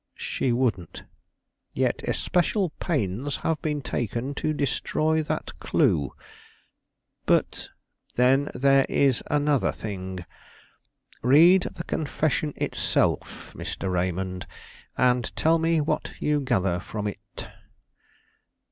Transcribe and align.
"She 0.17 0.51
wouldn't." 0.51 1.03
"Yet 1.73 2.01
especial 2.07 2.71
pains 2.79 3.35
have 3.45 3.61
been 3.61 3.83
taken 3.83 4.33
to 4.33 4.51
destroy 4.51 5.21
that 5.21 5.51
clue." 5.59 6.11
"But" 7.27 7.69
"Then 8.15 8.49
there 8.55 8.87
is 8.89 9.21
another 9.29 9.71
thing. 9.71 10.25
Read 11.21 11.67
the 11.75 11.83
confession 11.83 12.53
itself, 12.55 13.53
Mr. 13.55 13.93
Raymond, 13.93 14.47
and 14.97 15.35
tell 15.35 15.59
me 15.59 15.79
what 15.79 16.13
you 16.19 16.39
gather 16.41 16.79
from 16.79 17.05
it." 17.05 17.47